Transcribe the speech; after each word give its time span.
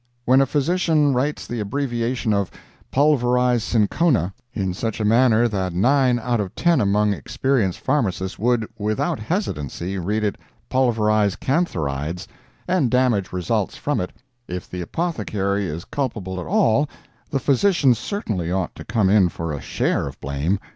When 0.25 0.41
a 0.41 0.47
physician 0.47 1.13
writes 1.13 1.45
the 1.45 1.59
abbreviation 1.59 2.33
of 2.33 2.49
"pulverized 2.89 3.61
cinchona" 3.61 4.33
in 4.51 4.73
such 4.73 4.99
a 4.99 5.05
manner 5.05 5.47
that 5.47 5.73
nine 5.75 6.17
out 6.17 6.39
of 6.39 6.55
ten 6.55 6.81
among 6.81 7.13
experienced 7.13 7.77
pharmacists 7.79 8.39
would, 8.39 8.67
without 8.79 9.19
hesitancy, 9.19 9.99
read 9.99 10.23
it 10.23 10.39
"pulverized 10.69 11.39
cantharides," 11.39 12.27
and 12.67 12.89
damage 12.89 13.31
results 13.31 13.77
from 13.77 13.99
it, 14.01 14.11
if 14.47 14.67
the 14.67 14.81
apothecary 14.81 15.67
is 15.67 15.85
culpable 15.85 16.39
at 16.41 16.47
all, 16.47 16.89
the 17.29 17.37
physician 17.39 17.93
certainly 17.93 18.51
ought 18.51 18.73
to 18.73 18.83
come 18.83 19.07
in 19.07 19.29
for 19.29 19.53
a 19.53 19.61
share 19.61 20.07
of 20.07 20.19
blame. 20.19 20.57